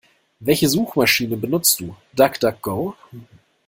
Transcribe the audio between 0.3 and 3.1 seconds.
Welche Suchmaschiene benutzt du? DuckDuckGo?